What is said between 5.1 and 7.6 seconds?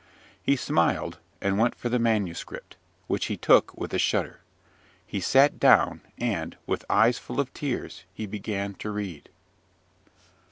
sat down; and, with eyes full of